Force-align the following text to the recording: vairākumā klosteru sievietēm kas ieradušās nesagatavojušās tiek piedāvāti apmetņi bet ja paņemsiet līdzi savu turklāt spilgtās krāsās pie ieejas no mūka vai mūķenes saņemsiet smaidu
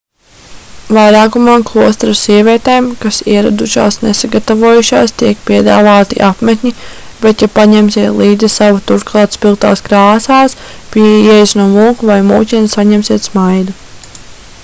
vairākumā 0.97 1.57
klosteru 1.69 2.13
sievietēm 2.19 2.87
kas 3.03 3.19
ieradušās 3.33 3.97
nesagatavojušās 4.05 5.13
tiek 5.23 5.43
piedāvāti 5.51 6.23
apmetņi 6.29 6.73
bet 7.27 7.45
ja 7.47 7.51
paņemsiet 7.59 8.17
līdzi 8.23 8.51
savu 8.55 8.83
turklāt 8.93 9.39
spilgtās 9.39 9.87
krāsās 9.91 10.57
pie 10.97 11.07
ieejas 11.19 11.57
no 11.61 11.69
mūka 11.77 12.11
vai 12.13 12.19
mūķenes 12.33 12.77
saņemsiet 12.81 13.29
smaidu 13.31 13.81